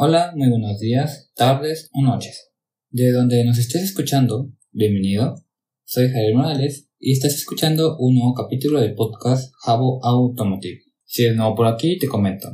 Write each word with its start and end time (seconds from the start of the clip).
Hola, 0.00 0.32
muy 0.36 0.48
buenos 0.48 0.78
días, 0.78 1.32
tardes 1.34 1.90
o 1.92 2.02
noches. 2.02 2.52
De 2.88 3.10
donde 3.10 3.44
nos 3.44 3.58
estés 3.58 3.82
escuchando, 3.82 4.52
bienvenido. 4.70 5.34
Soy 5.84 6.06
Javier 6.06 6.36
Morales 6.36 6.88
y 7.00 7.14
estás 7.14 7.34
escuchando 7.34 7.96
un 7.98 8.14
nuevo 8.14 8.32
capítulo 8.32 8.80
del 8.80 8.94
podcast 8.94 9.52
Jabo 9.60 9.98
Automotive. 10.04 10.82
Si 11.04 11.24
eres 11.24 11.36
nuevo 11.36 11.56
por 11.56 11.66
aquí, 11.66 11.98
te 11.98 12.06
comento. 12.06 12.46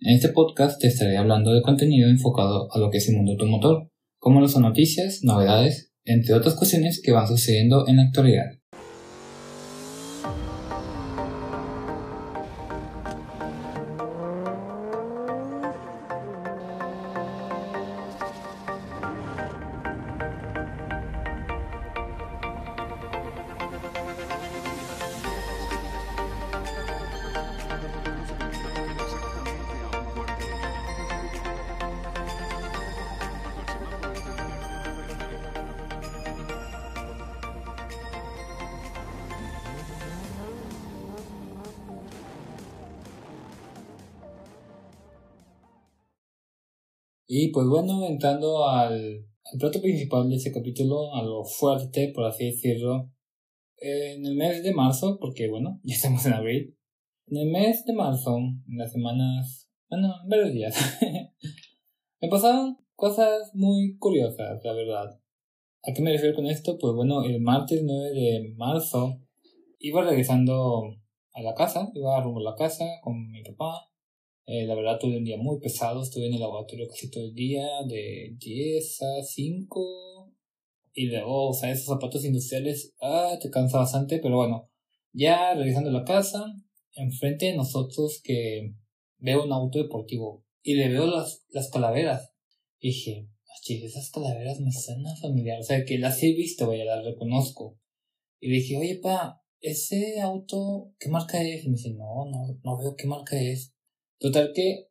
En 0.00 0.16
este 0.16 0.28
podcast 0.28 0.78
te 0.78 0.88
estaré 0.88 1.16
hablando 1.16 1.54
de 1.54 1.62
contenido 1.62 2.10
enfocado 2.10 2.68
a 2.70 2.78
lo 2.78 2.90
que 2.90 2.98
es 2.98 3.08
el 3.08 3.16
mundo 3.16 3.32
automotor, 3.32 3.90
como 4.18 4.42
lo 4.42 4.48
son 4.48 4.64
noticias, 4.64 5.20
novedades, 5.22 5.94
entre 6.04 6.34
otras 6.34 6.54
cuestiones 6.54 7.00
que 7.02 7.12
van 7.12 7.26
sucediendo 7.26 7.88
en 7.88 7.96
la 7.96 8.02
actualidad. 8.02 8.60
Y 47.32 47.52
pues 47.52 47.64
bueno, 47.68 48.04
entrando 48.08 48.68
al, 48.68 49.24
al 49.44 49.58
plato 49.60 49.80
principal 49.80 50.28
de 50.28 50.34
este 50.34 50.50
capítulo, 50.50 51.14
a 51.14 51.22
lo 51.22 51.44
fuerte, 51.44 52.10
por 52.12 52.24
así 52.24 52.46
decirlo, 52.46 53.12
en 53.76 54.26
el 54.26 54.34
mes 54.34 54.64
de 54.64 54.74
marzo, 54.74 55.16
porque 55.20 55.48
bueno, 55.48 55.78
ya 55.84 55.94
estamos 55.94 56.26
en 56.26 56.32
abril, 56.32 56.76
en 57.28 57.36
el 57.36 57.50
mes 57.52 57.84
de 57.84 57.92
marzo, 57.92 58.36
en 58.36 58.76
las 58.76 58.90
semanas, 58.90 59.70
bueno, 59.88 60.12
en 60.24 60.28
varios 60.28 60.52
días, 60.52 60.76
me 62.20 62.28
pasaron 62.28 62.78
cosas 62.96 63.52
muy 63.54 63.96
curiosas, 63.98 64.64
la 64.64 64.72
verdad. 64.72 65.20
¿A 65.84 65.92
qué 65.94 66.02
me 66.02 66.10
refiero 66.10 66.34
con 66.34 66.46
esto? 66.46 66.78
Pues 66.78 66.94
bueno, 66.96 67.22
el 67.22 67.40
martes 67.40 67.80
9 67.84 68.10
de 68.10 68.54
marzo 68.56 69.20
iba 69.78 70.02
regresando 70.02 70.96
a 71.32 71.42
la 71.42 71.54
casa, 71.54 71.92
iba 71.94 72.20
rumbo 72.20 72.40
a 72.40 72.50
la 72.50 72.56
casa 72.56 72.86
con 73.04 73.30
mi 73.30 73.44
papá 73.44 73.89
eh, 74.46 74.66
la 74.66 74.74
verdad 74.74 74.98
tuve 74.98 75.16
un 75.16 75.24
día 75.24 75.36
muy 75.36 75.60
pesado, 75.60 76.02
estuve 76.02 76.26
en 76.26 76.34
el 76.34 76.40
laboratorio 76.40 76.88
casi 76.88 77.10
todo 77.10 77.24
el 77.24 77.34
día, 77.34 77.66
de 77.86 78.34
10 78.38 79.02
a 79.02 79.22
5. 79.22 80.34
Y 80.92 81.06
luego, 81.06 81.50
o 81.50 81.54
sea, 81.54 81.70
esos 81.70 81.86
zapatos 81.86 82.24
industriales, 82.24 82.94
ah, 83.00 83.38
te 83.40 83.50
cansa 83.50 83.78
bastante, 83.78 84.18
pero 84.18 84.36
bueno, 84.36 84.70
ya 85.12 85.54
regresando 85.54 85.90
a 85.90 85.92
la 85.92 86.04
casa, 86.04 86.44
enfrente 86.94 87.46
de 87.46 87.56
nosotros 87.56 88.20
que 88.22 88.74
veo 89.18 89.44
un 89.44 89.52
auto 89.52 89.78
deportivo 89.78 90.44
y 90.62 90.74
le 90.74 90.88
veo 90.88 91.06
las, 91.06 91.44
las 91.50 91.70
calaveras. 91.70 92.32
Y 92.80 92.88
dije, 92.88 93.28
esas 93.68 94.10
calaveras 94.10 94.60
me 94.60 94.72
suenan 94.72 95.16
familiar, 95.16 95.60
o 95.60 95.62
sea, 95.62 95.84
que 95.84 95.98
las 95.98 96.22
he 96.22 96.32
visto, 96.32 96.66
vaya, 96.66 96.84
las 96.84 97.04
reconozco. 97.04 97.78
Y 98.40 98.48
le 98.48 98.56
dije, 98.56 98.76
oye, 98.76 98.96
pa, 98.96 99.42
ese 99.60 100.20
auto, 100.20 100.92
¿qué 100.98 101.08
marca 101.08 101.42
es? 101.42 101.64
Y 101.64 101.68
me 101.68 101.76
dice, 101.76 101.90
no, 101.90 102.26
no, 102.30 102.58
no 102.62 102.78
veo 102.78 102.96
qué 102.96 103.06
marca 103.06 103.40
es. 103.40 103.74
Total 104.20 104.52
que 104.54 104.88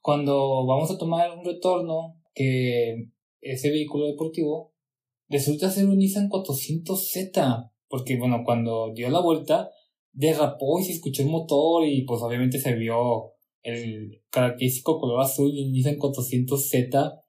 cuando 0.00 0.66
vamos 0.66 0.90
a 0.90 0.96
tomar 0.96 1.30
un 1.36 1.44
retorno, 1.44 2.16
que 2.34 3.10
ese 3.42 3.70
vehículo 3.70 4.06
deportivo 4.06 4.72
resulta 5.28 5.70
ser 5.70 5.86
un 5.86 5.98
Nissan 5.98 6.30
400Z, 6.30 7.70
porque 7.88 8.16
bueno, 8.16 8.42
cuando 8.44 8.92
dio 8.94 9.10
la 9.10 9.20
vuelta, 9.20 9.70
derrapó 10.12 10.80
y 10.80 10.84
se 10.84 10.92
escuchó 10.92 11.22
el 11.22 11.28
motor 11.28 11.86
y 11.86 12.04
pues 12.06 12.22
obviamente 12.22 12.58
se 12.58 12.74
vio 12.74 13.34
el 13.62 14.22
característico 14.30 14.98
color 14.98 15.20
azul 15.20 15.54
del 15.54 15.70
Nissan 15.72 15.98
400Z 15.98 17.20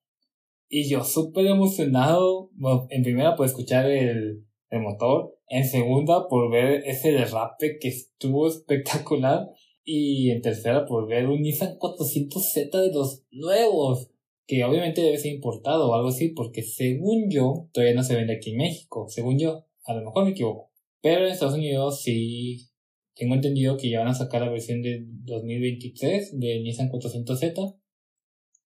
y 0.70 0.90
yo 0.90 1.03
súper 1.03 1.47
emocionado, 1.47 2.50
en 2.90 3.03
primera 3.03 3.36
por 3.36 3.46
escuchar 3.46 3.92
el, 3.92 4.46
el 4.70 4.81
motor, 4.81 5.38
en 5.50 5.66
segunda 5.66 6.30
por 6.30 6.50
ver 6.50 6.84
ese 6.86 7.12
derrape 7.12 7.78
que 7.78 7.90
estuvo 7.90 8.47
espectacular 8.47 9.50
y 9.94 10.31
en 10.31 10.41
tercera, 10.41 10.85
por 10.85 11.06
ver 11.06 11.28
un 11.28 11.41
Nissan 11.41 11.78
400Z 11.78 12.72
de 12.72 12.94
los 12.94 13.25
nuevos. 13.29 14.09
Que 14.47 14.63
obviamente 14.63 15.02
debe 15.02 15.18
ser 15.18 15.34
importado 15.34 15.90
o 15.90 15.96
algo 15.96 16.07
así, 16.07 16.29
porque 16.29 16.62
según 16.62 17.29
yo, 17.29 17.69
todavía 17.74 17.96
no 17.96 18.03
se 18.03 18.16
vende 18.16 18.35
aquí 18.35 18.52
en 18.52 18.57
México. 18.57 19.07
Según 19.09 19.38
yo, 19.38 19.66
a 19.84 19.94
lo 19.94 20.02
mejor 20.06 20.24
me 20.24 20.31
equivoco. 20.31 20.72
Pero 21.02 21.25
en 21.25 21.34
Estados 21.34 21.56
Unidos 21.56 22.02
sí 22.03 22.69
tengo 23.16 23.35
entendido 23.35 23.75
que 23.75 23.90
ya 23.90 24.00
van 24.00 24.07
a 24.07 24.13
sacar 24.13 24.41
la 24.41 24.50
versión 24.50 24.81
de 24.81 25.03
2023 25.03 26.40
de 26.40 26.62
Nissan 26.62 26.90
400Z. 26.90 27.78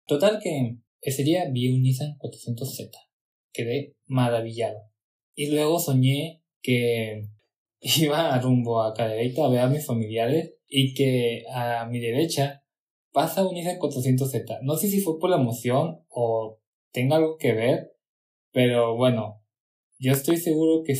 Total 0.06 0.40
que 0.40 0.78
ese 1.02 1.24
día 1.24 1.50
vi 1.52 1.74
un 1.74 1.82
Nissan 1.82 2.20
400Z. 2.20 2.92
Quedé 3.52 3.96
maravillado. 4.06 4.78
Y 5.34 5.50
luego 5.50 5.80
soñé 5.80 6.44
que 6.62 7.30
iba 7.80 8.40
rumbo 8.40 8.82
a 8.82 8.94
Cadereyta 8.94 9.46
a 9.46 9.50
ver 9.50 9.60
a 9.60 9.68
mis 9.68 9.86
familiares 9.86 10.56
y 10.68 10.94
que 10.94 11.44
a 11.54 11.86
mi 11.86 12.00
derecha 12.00 12.64
pasa 13.12 13.48
un 13.48 13.54
Nissan 13.54 13.80
400Z. 13.80 14.60
No 14.64 14.76
sé 14.76 14.90
si 14.90 15.02
fue 15.02 15.20
por 15.20 15.30
la 15.30 15.38
emoción 15.38 16.04
o 16.10 16.60
tenga 16.92 17.16
algo 17.16 17.38
que 17.38 17.54
ver, 17.54 17.94
pero 18.52 18.96
bueno, 18.96 19.42
yo 20.00 20.12
estoy 20.12 20.38
seguro 20.38 20.84
que 20.84 20.94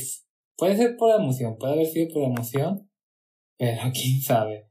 puede 0.56 0.76
ser 0.76 0.96
por 0.96 1.10
la 1.10 1.22
emoción, 1.22 1.58
puede 1.58 1.74
haber 1.74 1.86
sido 1.86 2.08
por 2.12 2.22
la 2.22 2.28
emoción, 2.28 2.90
pero 3.58 3.82
quién 3.92 4.20
sabe. 4.20 4.70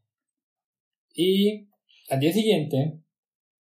Y 1.14 1.68
al 2.10 2.20
día 2.20 2.34
siguiente 2.34 3.00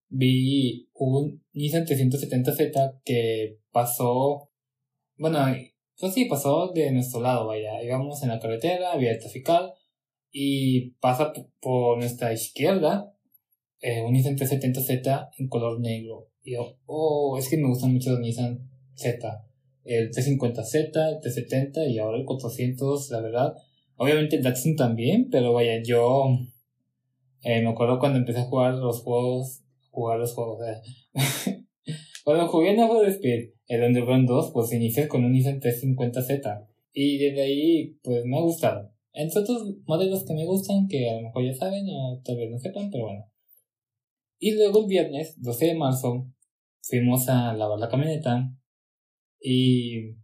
vi 0.09 0.89
un 0.93 1.43
Nissan 1.53 1.85
370Z 1.85 3.01
que 3.03 3.59
pasó, 3.71 4.49
bueno, 5.17 5.39
pues 5.99 6.13
sí, 6.13 6.25
pasó 6.25 6.71
de 6.73 6.91
nuestro 6.91 7.21
lado, 7.21 7.47
vaya, 7.47 7.81
íbamos 7.83 8.21
en 8.23 8.29
la 8.29 8.39
carretera, 8.39 8.93
había 8.93 9.17
trafical, 9.17 9.73
y 10.31 10.91
pasa 10.99 11.31
por 11.61 11.97
nuestra 11.97 12.33
izquierda 12.33 13.15
eh, 13.79 14.01
un 14.01 14.13
Nissan 14.13 14.35
370Z 14.35 15.29
en 15.37 15.47
color 15.47 15.79
negro. 15.79 16.29
Y 16.43 16.53
yo, 16.53 16.77
oh, 16.85 17.37
es 17.37 17.49
que 17.49 17.57
me 17.57 17.67
gustan 17.67 17.93
mucho 17.93 18.11
los 18.11 18.19
Nissan 18.19 18.69
Z. 18.95 19.45
El 19.83 20.09
350Z, 20.11 21.13
el 21.13 21.19
370 21.21 21.85
y 21.85 21.99
ahora 21.99 22.17
el 22.17 22.25
400, 22.25 23.11
la 23.11 23.21
verdad. 23.21 23.53
Obviamente 23.95 24.35
el 24.37 24.43
Datsun 24.43 24.75
también, 24.75 25.29
pero 25.29 25.53
vaya, 25.53 25.81
yo 25.83 26.37
eh, 27.43 27.61
me 27.61 27.69
acuerdo 27.69 27.99
cuando 27.99 28.17
empecé 28.17 28.39
a 28.39 28.45
jugar 28.45 28.73
los 28.73 29.01
juegos, 29.01 29.63
jugar 29.91 30.19
los 30.19 30.33
juegos, 30.33 30.59
eh. 30.67 30.81
cuando 32.25 32.47
jugué 32.47 32.71
en 32.71 32.77
Need 32.77 33.07
Speed, 33.09 33.51
el 33.67 33.83
Underground 33.83 34.27
2, 34.27 34.49
pues 34.51 34.73
inicié 34.73 35.07
con 35.07 35.23
un 35.23 35.31
Nissan 35.31 35.59
350Z. 35.59 36.67
Y 36.91 37.19
desde 37.19 37.43
ahí, 37.43 37.99
pues 38.01 38.25
me 38.25 38.39
ha 38.39 38.41
gustado. 38.41 38.91
Entre 39.13 39.41
otros 39.41 39.75
modelos 39.85 40.25
que 40.25 40.33
me 40.33 40.43
gustan, 40.43 40.87
que 40.87 41.07
a 41.07 41.17
lo 41.17 41.21
mejor 41.21 41.45
ya 41.45 41.53
saben 41.53 41.85
o 41.87 42.19
tal 42.25 42.37
vez 42.37 42.49
no 42.49 42.57
sepan, 42.57 42.89
pero 42.89 43.03
bueno. 43.05 43.31
Y 44.39 44.55
luego 44.55 44.81
el 44.81 44.87
viernes, 44.87 45.39
12 45.39 45.65
de 45.67 45.75
marzo, 45.75 46.27
fuimos 46.81 47.29
a 47.29 47.53
lavar 47.53 47.77
la 47.77 47.89
camioneta 47.89 48.51
y 49.39 50.15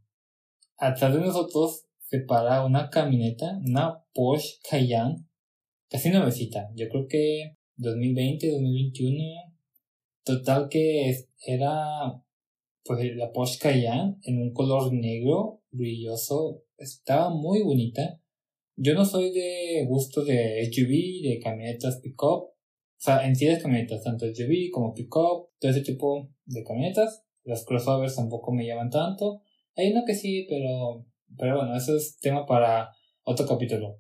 atrás 0.77 1.13
de 1.13 1.21
nosotros 1.21 1.85
se 1.99 2.21
para 2.21 2.65
una 2.65 2.89
camioneta, 2.89 3.59
una 3.63 4.03
Porsche 4.11 4.57
Cayenne, 4.67 5.23
casi 5.87 6.09
nuevecita, 6.09 6.71
yo 6.73 6.89
creo 6.89 7.05
que 7.07 7.57
2020, 7.75 8.49
2021, 8.49 9.50
total 10.23 10.69
que 10.69 11.15
era 11.45 12.23
pues 12.83 13.15
la 13.15 13.31
Porsche 13.31 13.59
Cayenne 13.59 14.17
en 14.23 14.41
un 14.41 14.53
color 14.53 14.91
negro 14.93 15.61
brilloso, 15.71 16.63
estaba 16.77 17.29
muy 17.29 17.61
bonita 17.61 18.21
yo 18.83 18.95
no 18.95 19.05
soy 19.05 19.31
de 19.31 19.85
gusto 19.87 20.23
de 20.23 20.65
SUV, 20.65 21.21
de 21.21 21.39
camionetas 21.39 21.99
pick-up. 22.01 22.49
O 22.49 23.03
sea, 23.03 23.27
en 23.27 23.35
sí 23.35 23.45
de 23.45 23.61
camionetas, 23.61 24.03
tanto 24.03 24.25
SUV 24.25 24.71
como 24.71 24.95
pick-up, 24.95 25.49
todo 25.59 25.71
ese 25.71 25.81
tipo 25.81 26.31
de 26.45 26.63
camionetas. 26.63 27.23
Las 27.43 27.63
crossovers 27.63 28.15
tampoco 28.15 28.51
me 28.51 28.65
llaman 28.65 28.89
tanto. 28.89 29.43
Hay 29.75 29.91
uno 29.91 30.01
que 30.03 30.15
sí, 30.15 30.47
pero, 30.49 31.05
pero 31.37 31.57
bueno, 31.57 31.75
eso 31.75 31.95
es 31.95 32.17
tema 32.19 32.47
para 32.47 32.89
otro 33.21 33.45
capítulo. 33.45 33.99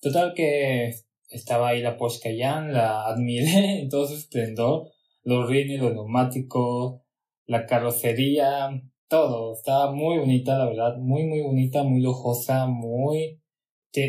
Total 0.00 0.34
que 0.34 0.92
estaba 1.28 1.70
ahí 1.70 1.82
la 1.82 1.96
Porsche 1.96 2.20
Cayenne, 2.20 2.72
la 2.72 3.06
admiré 3.06 3.80
en 3.80 3.88
todo 3.88 4.06
su 4.06 4.14
esplendor. 4.14 4.91
Los 5.22 5.48
rines, 5.48 5.80
los 5.80 5.92
neumáticos, 5.92 7.00
la 7.46 7.66
carrocería, 7.66 8.70
todo. 9.08 9.54
Estaba 9.54 9.92
muy 9.92 10.18
bonita, 10.18 10.58
la 10.58 10.66
verdad. 10.66 10.96
Muy, 10.98 11.24
muy 11.24 11.40
bonita, 11.42 11.82
muy 11.82 12.00
lujosa, 12.00 12.66
muy 12.66 13.42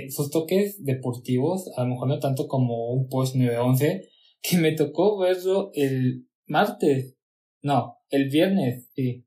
sus 0.10 0.32
toques 0.32 0.84
deportivos, 0.84 1.70
a 1.76 1.84
lo 1.84 1.90
mejor 1.90 2.08
no 2.08 2.20
tanto 2.20 2.48
como 2.48 2.92
un 2.92 3.10
Porsche 3.10 3.38
911, 3.38 4.10
que 4.42 4.58
me 4.58 4.74
tocó 4.74 5.20
verlo 5.20 5.72
el 5.74 6.28
martes. 6.46 7.18
No, 7.62 7.98
el 8.10 8.30
viernes, 8.30 8.90
sí. 8.96 9.26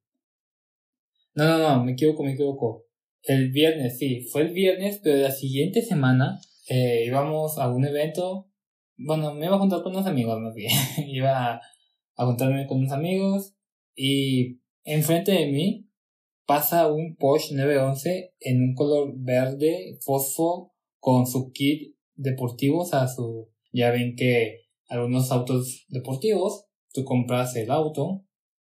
No, 1.35 1.45
no, 1.45 1.59
no, 1.59 1.85
me 1.85 1.93
equivoco, 1.93 2.23
me 2.23 2.33
equivoco. 2.33 2.87
El 3.23 3.51
viernes, 3.51 3.99
sí, 3.99 4.23
fue 4.31 4.43
el 4.43 4.53
viernes, 4.53 5.01
pero 5.03 5.19
la 5.19 5.31
siguiente 5.31 5.83
semana 5.83 6.39
eh, 6.69 7.05
íbamos 7.07 7.59
a 7.59 7.69
un 7.71 7.85
evento. 7.85 8.49
Bueno, 8.97 9.35
me 9.35 9.47
iba 9.47 9.57
a 9.57 9.59
juntar 9.59 9.83
con 9.83 9.93
unos 9.93 10.07
amigos, 10.07 10.39
más 10.41 10.55
bien. 10.55 10.73
iba 11.09 11.61
a 12.17 12.27
juntarme 12.27 12.67
con 12.67 12.79
unos 12.79 12.93
amigos 12.93 13.55
y 13.95 14.61
enfrente 14.85 15.33
de 15.33 15.47
mí 15.47 15.87
pasa 16.47 16.91
un 16.91 17.17
Porsche 17.17 17.55
911 17.55 18.35
en 18.41 18.63
un 18.63 18.75
color 18.75 19.15
verde 19.17 19.99
fosfo 20.01 20.73
con 20.99 21.27
su 21.27 21.51
kit 21.53 21.97
deportivo, 22.15 22.83
o 22.83 23.09
su, 23.09 23.51
ya 23.73 23.91
ven 23.91 24.15
que 24.17 24.63
algunos 24.89 25.31
autos 25.33 25.85
deportivos, 25.89 26.67
tú 26.93 27.05
compras 27.05 27.57
el 27.57 27.71
auto, 27.71 28.25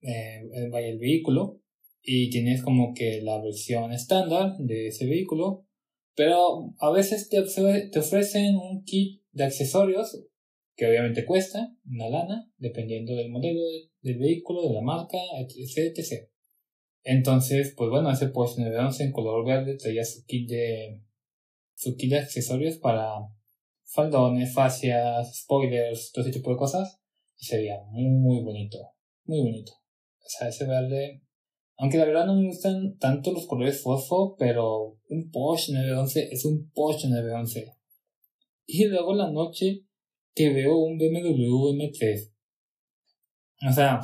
eh, 0.02 0.42
el 0.54 1.00
vehículo, 1.00 1.60
y 2.02 2.30
tienes 2.30 2.62
como 2.62 2.94
que 2.94 3.22
la 3.22 3.42
versión 3.42 3.92
estándar 3.92 4.56
de 4.60 4.88
ese 4.88 5.06
vehículo, 5.06 5.66
pero 6.16 6.74
a 6.80 6.92
veces 6.92 7.30
te, 7.30 7.42
te 7.42 8.00
ofrecen 8.00 8.56
un 8.56 8.84
kit 8.84 9.22
de 9.32 9.46
accesorios 9.46 10.24
que 10.76 10.88
obviamente 10.88 11.26
cuesta 11.26 11.76
una 11.86 12.10
lana, 12.10 12.52
dependiendo 12.58 13.16
del 13.16 13.30
modelo 13.30 13.60
del 14.02 14.18
vehículo, 14.18 14.68
de 14.68 14.74
la 14.74 14.82
marca, 14.82 15.18
etc, 15.38 15.94
etc. 15.96 16.30
Entonces, 17.04 17.74
pues 17.76 17.90
bueno, 17.90 18.12
ese 18.12 18.30
Porsche 18.30 18.62
911 18.62 19.04
en 19.04 19.12
color 19.12 19.46
verde 19.46 19.78
traía 19.78 20.04
su 20.04 20.24
kit 20.26 20.50
de 20.50 21.02
su 21.76 21.96
kit 21.96 22.12
de 22.12 22.20
accesorios 22.20 22.78
para 22.78 23.14
faldones, 23.84 24.54
fascias, 24.54 25.42
spoilers, 25.42 26.12
todo 26.12 26.24
ese 26.24 26.34
tipo 26.34 26.52
de 26.52 26.58
cosas. 26.58 27.00
Y 27.38 27.46
se 27.46 27.58
muy, 27.92 28.10
muy 28.10 28.44
bonito, 28.44 28.78
muy 29.26 29.42
bonito. 29.42 29.74
O 29.74 30.30
sea, 30.30 30.48
ese 30.48 30.66
verde, 30.66 31.22
aunque 31.78 31.98
la 31.98 32.06
verdad 32.06 32.26
no 32.26 32.36
me 32.36 32.48
gustan 32.48 32.98
tanto 32.98 33.34
los 33.34 33.46
colores 33.48 33.82
fosfo, 33.82 34.36
pero 34.38 34.98
un 35.10 35.30
Porsche 35.30 35.74
911 35.74 36.30
es 36.32 36.46
un 36.46 36.72
Porsche 36.74 37.10
911. 37.10 37.74
Y 38.66 38.86
luego 38.86 39.14
la 39.14 39.30
noche 39.30 39.86
que 40.34 40.50
veo 40.52 40.78
un 40.78 40.98
BMW 40.98 41.74
M3. 41.74 42.32
O 43.70 43.72
sea, 43.72 44.02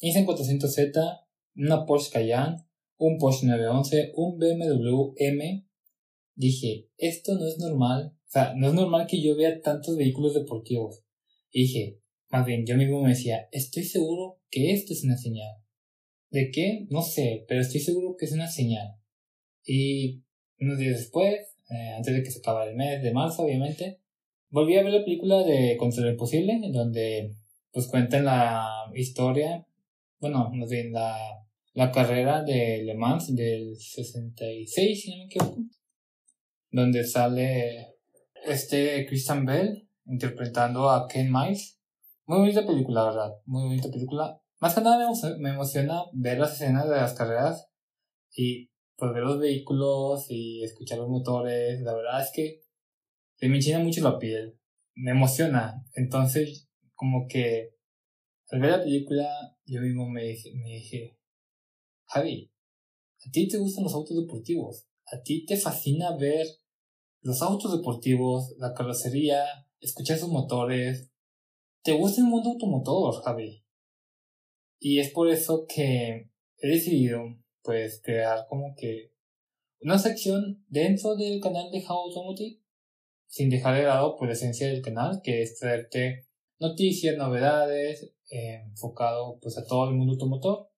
hice 0.00 0.20
en 0.20 0.26
400Z, 0.26 1.20
una 1.56 1.86
Porsche 1.86 2.10
Cayenne, 2.10 2.64
un 2.96 3.18
Porsche 3.18 3.46
911, 3.46 4.12
un 4.16 4.38
BMW 4.38 5.14
M. 5.16 5.66
Dije, 6.34 6.88
esto 6.96 7.34
no 7.34 7.46
es 7.46 7.58
normal. 7.58 8.14
O 8.26 8.30
sea, 8.30 8.54
no 8.54 8.68
es 8.68 8.74
normal 8.74 9.06
que 9.06 9.22
yo 9.22 9.36
vea 9.36 9.60
tantos 9.60 9.96
vehículos 9.96 10.34
deportivos. 10.34 11.02
dije, 11.52 12.00
más 12.30 12.44
bien, 12.44 12.66
yo 12.66 12.76
mismo 12.76 13.02
me 13.02 13.10
decía, 13.10 13.48
estoy 13.52 13.84
seguro 13.84 14.40
que 14.50 14.72
esto 14.72 14.92
es 14.92 15.04
una 15.04 15.16
señal. 15.16 15.56
¿De 16.30 16.50
qué? 16.50 16.86
No 16.90 17.02
sé, 17.02 17.46
pero 17.48 17.62
estoy 17.62 17.80
seguro 17.80 18.16
que 18.16 18.26
es 18.26 18.32
una 18.32 18.48
señal. 18.48 18.96
Y 19.64 20.22
unos 20.60 20.78
días 20.78 20.98
después, 20.98 21.56
eh, 21.70 21.94
antes 21.96 22.14
de 22.14 22.22
que 22.22 22.30
se 22.30 22.40
acabara 22.40 22.70
el 22.70 22.76
mes 22.76 23.02
de 23.02 23.12
marzo, 23.12 23.44
obviamente, 23.44 24.00
volví 24.50 24.76
a 24.76 24.82
ver 24.82 24.92
la 24.92 25.04
película 25.04 25.42
de 25.42 25.76
Contra 25.78 26.02
lo 26.02 26.10
Imposible, 26.10 26.52
en 26.52 26.72
donde 26.72 27.34
pues 27.72 27.86
cuentan 27.88 28.24
la 28.24 28.66
historia, 28.94 29.66
bueno, 30.20 30.50
no 30.52 30.66
sé, 30.66 30.90
la, 30.90 31.16
la 31.74 31.92
carrera 31.92 32.42
de 32.42 32.82
Le 32.84 32.94
Mans 32.94 33.34
del 33.34 33.76
66, 33.76 35.02
si 35.02 35.10
no 35.10 35.18
me 35.18 35.24
equivoco, 35.24 35.58
donde 36.70 37.04
sale 37.04 37.94
este 38.44 39.06
Christian 39.06 39.44
Bell 39.44 39.88
interpretando 40.06 40.90
a 40.90 41.06
Ken 41.06 41.30
Miles. 41.30 41.78
Muy 42.26 42.38
bonita 42.38 42.66
película, 42.66 43.04
la 43.04 43.10
verdad, 43.10 43.30
muy 43.46 43.64
bonita 43.64 43.90
película. 43.90 44.40
Más 44.60 44.74
que 44.74 44.80
nada 44.80 44.98
me, 45.38 45.50
emociona 45.50 46.02
ver 46.12 46.38
las 46.38 46.54
escenas 46.54 46.88
de 46.88 46.96
las 46.96 47.14
carreras 47.14 47.68
y 48.34 48.70
pues 48.96 49.12
ver 49.12 49.22
los 49.22 49.38
vehículos 49.38 50.26
y 50.30 50.62
escuchar 50.64 50.98
los 50.98 51.08
motores. 51.08 51.80
La 51.82 51.94
verdad 51.94 52.20
es 52.22 52.32
que 52.34 52.60
se 53.38 53.48
me 53.48 53.56
enchina 53.56 53.78
mucho 53.78 54.02
la 54.02 54.18
piel, 54.18 54.58
me 54.94 55.12
emociona. 55.12 55.84
Entonces, 55.94 56.68
como 56.94 57.26
que 57.28 57.74
al 58.50 58.60
ver 58.60 58.70
la 58.70 58.82
película, 58.82 59.56
yo 59.64 59.80
mismo 59.80 60.08
me 60.08 60.24
dije, 60.24 60.52
me 60.54 60.70
dije, 60.70 61.18
Javi, 62.06 62.50
a 63.26 63.30
ti 63.30 63.46
te 63.46 63.58
gustan 63.58 63.84
los 63.84 63.94
autos 63.94 64.16
deportivos, 64.16 64.88
a 65.06 65.22
ti 65.22 65.44
te 65.44 65.56
fascina 65.56 66.16
ver 66.16 66.46
los 67.20 67.42
autos 67.42 67.76
deportivos, 67.76 68.54
la 68.58 68.74
carrocería, 68.74 69.44
escuchar 69.80 70.18
sus 70.18 70.30
motores, 70.30 71.10
te 71.82 71.92
gusta 71.92 72.20
el 72.20 72.26
mundo 72.26 72.50
automotor, 72.50 73.22
Javi. 73.22 73.64
Y 74.80 74.98
es 74.98 75.10
por 75.10 75.28
eso 75.28 75.66
que 75.68 76.30
he 76.58 76.68
decidido, 76.68 77.20
pues, 77.62 78.00
crear 78.02 78.46
como 78.48 78.74
que 78.76 79.12
una 79.80 79.98
sección 79.98 80.64
dentro 80.68 81.16
del 81.16 81.40
canal 81.40 81.70
de 81.70 81.84
How 81.86 82.08
Automotive 82.08 82.60
sin 83.28 83.50
dejar 83.50 83.76
de 83.76 83.84
lado 83.84 84.16
pues, 84.16 84.28
la 84.28 84.32
esencia 84.32 84.66
del 84.66 84.82
canal, 84.82 85.20
que 85.22 85.42
es 85.42 85.58
traerte 85.58 86.26
noticias, 86.58 87.16
novedades, 87.16 88.12
eh, 88.30 88.62
enfocado 88.68 89.38
pues 89.40 89.56
a 89.58 89.64
todo 89.64 89.88
el 89.88 89.96
mundo 89.96 90.14
automotor, 90.14 90.70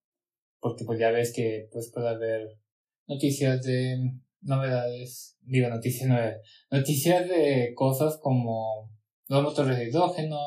porque 0.60 0.84
pues 0.84 0.98
ya 0.98 1.10
ves 1.10 1.32
que 1.34 1.68
pues 1.72 1.90
puede 1.92 2.08
haber 2.08 2.58
noticias 3.06 3.62
de 3.62 3.98
novedades, 4.42 5.38
digo 5.42 5.68
noticias 5.68 6.08
nuevas, 6.08 6.36
noticias 6.70 7.28
de 7.28 7.72
cosas 7.74 8.18
como 8.20 8.90
los 9.28 9.42
motores 9.42 9.78
de 9.78 9.88
hidrógeno, 9.88 10.38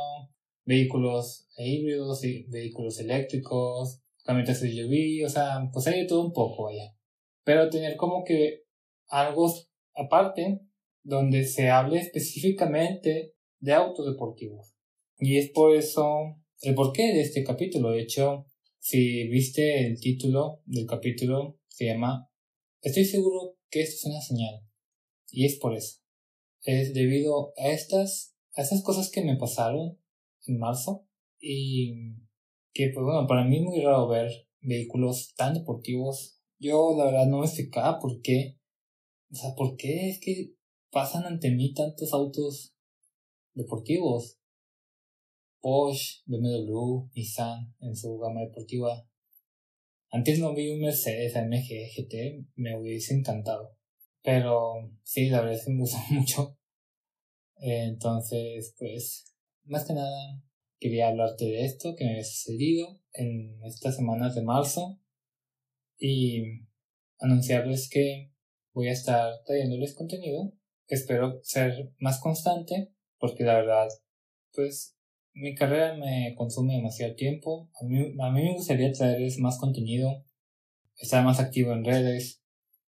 vehículos 0.66 1.48
híbridos 1.58 2.24
y 2.24 2.44
vehículos 2.50 3.00
eléctricos, 3.00 4.02
camionetas 4.24 4.62
de 4.62 4.72
SUV, 4.72 5.26
o 5.26 5.30
sea, 5.30 5.70
pues 5.72 5.88
hay 5.88 6.02
de 6.02 6.08
todo 6.08 6.26
un 6.26 6.34
poco 6.34 6.70
allá. 6.70 6.96
Pero 7.44 7.70
tener 7.70 7.98
como 7.98 8.24
que 8.24 8.64
algo 9.08 9.54
aparte 9.96 10.62
donde 11.04 11.46
se 11.46 11.70
hable 11.70 12.00
específicamente 12.00 13.36
de 13.60 13.74
autos 13.74 14.06
deportivos. 14.06 14.74
Y 15.18 15.38
es 15.38 15.50
por 15.52 15.76
eso 15.76 16.38
el 16.62 16.76
porqué 16.76 17.14
de 17.14 17.22
este 17.22 17.44
capítulo. 17.44 17.92
De 17.92 18.02
hecho, 18.02 18.48
si 18.80 19.28
viste 19.28 19.86
el 19.88 20.00
título 20.00 20.62
del 20.66 20.86
capítulo, 20.86 21.60
se 21.68 21.86
llama 21.86 22.30
Estoy 22.82 23.06
seguro 23.06 23.58
que 23.70 23.82
esto 23.82 23.96
es 23.96 24.06
una 24.06 24.22
señal. 24.22 24.62
Y 25.30 25.46
es 25.46 25.58
por 25.58 25.76
eso. 25.76 26.00
Es 26.62 26.94
debido 26.94 27.54
a 27.58 27.70
estas, 27.70 28.36
a 28.56 28.62
estas 28.62 28.84
cosas 28.84 29.10
que 29.10 29.24
me 29.24 29.38
pasaron 29.38 30.00
en 30.46 30.58
marzo 30.58 31.08
y 31.40 32.16
que, 32.74 32.90
pues 32.94 33.06
bueno, 33.06 33.28
para 33.28 33.46
mí 33.46 33.58
es 33.58 33.64
muy 33.64 33.82
raro 33.82 34.08
ver 34.08 34.30
vehículos 34.62 35.34
tan 35.36 35.54
deportivos. 35.54 36.42
Yo 36.60 36.96
la 36.98 37.06
verdad 37.06 37.28
no 37.28 37.40
me 37.40 37.46
explicaba 37.46 38.00
por 38.00 38.22
qué. 38.22 38.58
O 39.32 39.36
sea, 39.36 39.56
¿por 39.56 39.76
qué 39.76 40.10
es 40.10 40.20
que 40.20 40.54
pasan 40.94 41.26
ante 41.26 41.50
mí 41.50 41.74
tantos 41.74 42.14
autos 42.14 42.76
deportivos. 43.56 44.40
Porsche, 45.60 46.22
BMW, 46.28 47.10
Nissan 47.16 47.74
en 47.80 47.96
su 47.96 48.18
gama 48.20 48.42
deportiva. 48.42 49.06
Antes 50.12 50.40
no 50.40 50.54
vi 50.54 50.70
un 50.70 50.82
Mercedes 50.82 51.36
AMG 51.36 51.68
GT, 51.96 52.46
me 52.56 52.78
hubiese 52.80 53.16
encantado. 53.16 53.76
Pero 54.22 54.92
sí, 55.02 55.30
la 55.30 55.42
verdad 55.42 55.56
es 55.56 55.66
que 55.66 55.72
me 55.72 55.80
gusta 55.80 55.98
mucho. 56.12 56.58
Entonces, 57.56 58.76
pues, 58.78 59.34
más 59.64 59.86
que 59.86 59.94
nada, 59.94 60.44
quería 60.80 61.08
hablarte 61.08 61.46
de 61.46 61.66
esto 61.66 61.96
que 61.96 62.06
me 62.06 62.20
ha 62.20 62.24
sucedido 62.24 63.00
en 63.14 63.60
estas 63.64 63.96
semanas 63.96 64.36
de 64.36 64.44
marzo 64.44 65.00
y 65.98 66.44
anunciarles 67.20 67.90
que 67.90 68.32
voy 68.74 68.90
a 68.90 68.94
estar 68.94 69.44
trayéndoles 69.46 69.96
contenido 69.96 70.54
espero 70.94 71.40
ser 71.44 71.92
más 72.00 72.20
constante 72.20 72.94
porque 73.18 73.44
la 73.44 73.56
verdad, 73.56 73.88
pues 74.54 74.98
mi 75.34 75.56
carrera 75.56 75.96
me 75.96 76.36
consume 76.38 76.76
demasiado 76.76 77.16
tiempo. 77.16 77.70
A 77.82 77.86
mí, 77.86 78.14
a 78.20 78.30
mí 78.32 78.44
me 78.44 78.54
gustaría 78.54 78.92
traerles 78.92 79.40
más 79.40 79.58
contenido, 79.58 80.26
estar 80.98 81.24
más 81.24 81.40
activo 81.40 81.74
en 81.74 81.86
redes, 81.86 82.44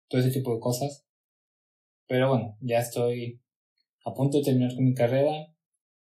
todo 0.08 0.22
ese 0.22 0.32
tipo 0.32 0.54
de 0.54 0.60
cosas. 0.60 1.06
Pero 2.08 2.30
bueno, 2.30 2.58
ya 2.62 2.80
estoy 2.80 3.42
a 4.06 4.14
punto 4.14 4.38
de 4.38 4.44
terminar 4.44 4.76
con 4.76 4.86
mi 4.86 4.94
carrera. 4.94 5.54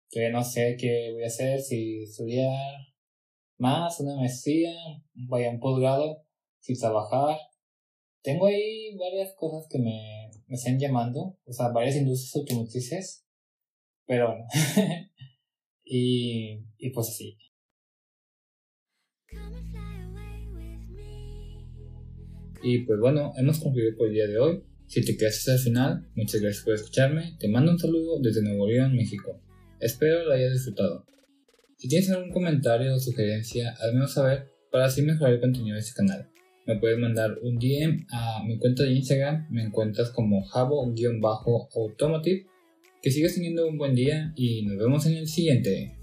Todavía 0.09 0.33
no 0.33 0.43
sé 0.43 0.77
qué 0.79 1.11
voy 1.13 1.23
a 1.23 1.27
hacer, 1.27 1.61
si 1.61 2.03
estudiar 2.03 2.77
más, 3.57 3.99
una 3.99 4.15
maestría, 4.15 4.71
vaya 5.13 5.49
un 5.49 5.59
posgrado, 5.59 6.23
si 6.59 6.77
trabajar. 6.77 7.37
Tengo 8.21 8.45
ahí 8.45 8.95
varias 8.97 9.33
cosas 9.35 9.67
que 9.69 9.79
me 9.79 10.22
me 10.53 10.57
están 10.57 10.77
llamando, 10.77 11.35
o 11.45 11.51
sea, 11.51 11.69
varias 11.69 11.95
industrias 11.95 12.35
automotrices, 12.35 13.25
pero 14.05 14.27
bueno, 14.27 14.45
y, 15.83 16.63
y 16.77 16.89
pues 16.91 17.09
así. 17.09 17.39
Y 22.61 22.85
pues 22.85 22.99
bueno, 22.99 23.33
hemos 23.35 23.59
concluido 23.59 23.97
por 23.97 24.09
el 24.09 24.13
día 24.13 24.27
de 24.27 24.37
hoy. 24.37 24.63
Si 24.85 25.03
te 25.03 25.17
quedaste 25.17 25.39
hasta 25.39 25.53
el 25.53 25.59
final, 25.59 26.11
muchas 26.13 26.39
gracias 26.39 26.63
por 26.63 26.75
escucharme. 26.75 27.35
Te 27.39 27.47
mando 27.47 27.71
un 27.71 27.79
saludo 27.79 28.19
desde 28.21 28.43
Nuevo 28.43 28.67
León, 28.67 28.95
México. 28.95 29.41
Espero 29.79 30.23
lo 30.23 30.33
hayas 30.33 30.53
disfrutado. 30.53 31.07
Si 31.79 31.87
tienes 31.87 32.11
algún 32.11 32.31
comentario 32.31 32.93
o 32.93 32.99
sugerencia, 32.99 33.71
házmelo 33.71 34.07
saber 34.07 34.51
para 34.71 34.85
así 34.85 35.01
mejorar 35.01 35.33
el 35.33 35.41
contenido 35.41 35.73
de 35.73 35.79
este 35.79 35.95
canal. 35.95 36.29
Me 36.65 36.77
puedes 36.77 36.97
mandar 36.97 37.37
un 37.41 37.57
DM 37.57 38.05
a 38.11 38.41
mi 38.45 38.57
cuenta 38.57 38.83
de 38.83 38.93
Instagram, 38.93 39.47
me 39.49 39.63
encuentras 39.63 40.11
como 40.11 40.43
jabo-automotive. 40.43 42.45
Que 43.01 43.11
sigas 43.11 43.35
teniendo 43.35 43.67
un 43.67 43.77
buen 43.77 43.95
día 43.95 44.31
y 44.37 44.65
nos 44.65 44.77
vemos 44.77 45.05
en 45.05 45.17
el 45.17 45.27
siguiente. 45.27 45.97